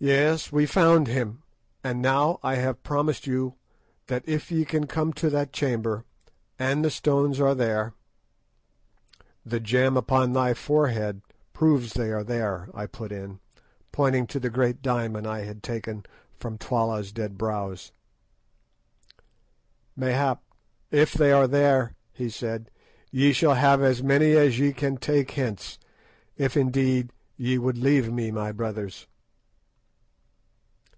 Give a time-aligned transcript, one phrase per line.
[0.00, 1.42] "Yes, we found him.
[1.82, 3.54] And now I have promised you
[4.06, 6.04] that if ye can come to that chamber,
[6.56, 7.94] and the stones are there—"
[9.44, 11.22] "The gem upon thy forehead
[11.52, 13.40] proves that they are there," I put in,
[13.90, 16.04] pointing to the great diamond I had taken
[16.38, 17.90] from Twala's dead brows.
[19.96, 20.44] "Mayhap;
[20.92, 22.70] if they are there," he said,
[23.10, 28.30] "ye shall have as many as ye can take hence—if indeed ye would leave me,
[28.30, 29.08] my brothers."